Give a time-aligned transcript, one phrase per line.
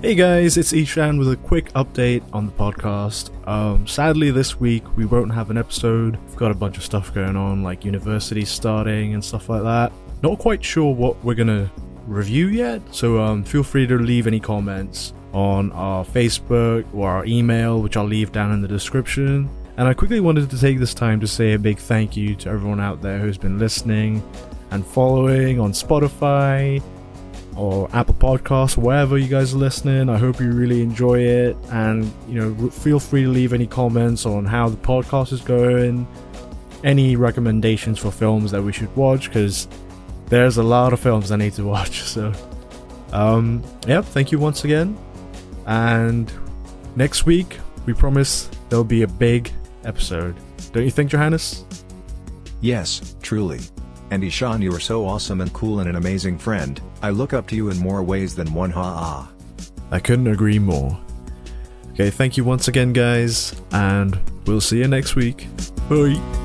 [0.00, 3.30] Hey guys, it's Ishan with a quick update on the podcast.
[3.48, 6.16] Um, sadly, this week we won't have an episode.
[6.28, 9.90] We've got a bunch of stuff going on, like university starting and stuff like that.
[10.22, 11.68] Not quite sure what we're gonna
[12.06, 17.26] review yet, so um, feel free to leave any comments on our Facebook or our
[17.26, 19.50] email, which I'll leave down in the description.
[19.78, 22.50] And I quickly wanted to take this time to say a big thank you to
[22.50, 24.22] everyone out there who's been listening
[24.70, 26.80] and following on Spotify,
[27.58, 30.08] or Apple Podcasts, wherever you guys are listening.
[30.08, 34.24] I hope you really enjoy it, and you know, feel free to leave any comments
[34.24, 36.06] on how the podcast is going,
[36.84, 39.66] any recommendations for films that we should watch, because
[40.26, 42.02] there's a lot of films I need to watch.
[42.04, 42.32] So,
[43.12, 44.96] um, yeah, thank you once again,
[45.66, 46.32] and
[46.94, 49.50] next week we promise there'll be a big
[49.84, 50.36] episode.
[50.72, 51.64] Don't you think, Johannes?
[52.60, 53.60] Yes, truly.
[54.10, 56.80] And Ishan, you are so awesome and cool and an amazing friend.
[57.02, 59.32] I look up to you in more ways than one ha ah.
[59.90, 60.98] I couldn't agree more.
[61.92, 65.48] Okay, thank you once again, guys, and we'll see you next week.
[65.88, 66.37] Bye.